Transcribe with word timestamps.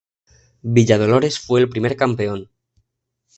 Villa 0.63 0.97
Dolores 0.97 1.39
fue 1.39 1.59
el 1.61 1.69
primer 1.69 1.95
campeón. 1.95 2.49